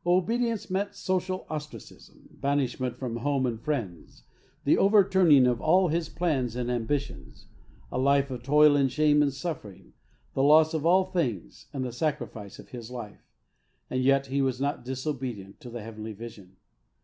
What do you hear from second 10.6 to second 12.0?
of all things and the